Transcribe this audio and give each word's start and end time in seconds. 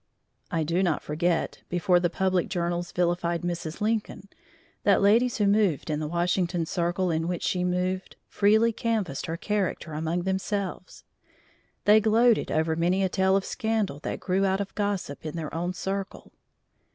I 0.49 0.63
do 0.63 0.81
not 0.81 1.03
forget, 1.03 1.61
before 1.69 1.99
the 1.99 2.09
public 2.09 2.49
journals 2.49 2.91
vilified 2.91 3.43
Mrs. 3.43 3.81
Lincoln, 3.81 4.29
that 4.81 4.99
ladies 4.99 5.37
who 5.37 5.45
moved 5.45 5.91
in 5.91 5.99
the 5.99 6.07
Washington 6.07 6.65
circle 6.65 7.11
in 7.11 7.27
which 7.27 7.43
she 7.43 7.63
moved, 7.63 8.15
freely 8.27 8.73
canvassed 8.73 9.27
her 9.27 9.37
character 9.37 9.93
among 9.93 10.23
themselves. 10.23 11.03
They 11.85 12.01
gloated 12.01 12.49
over 12.51 12.75
many 12.75 13.03
a 13.03 13.09
tale 13.09 13.35
of 13.37 13.45
scandal 13.45 13.99
that 13.99 14.19
grew 14.19 14.43
out 14.43 14.59
of 14.59 14.73
gossip 14.73 15.23
in 15.23 15.35
their 15.35 15.53
own 15.53 15.71
circle. 15.71 16.31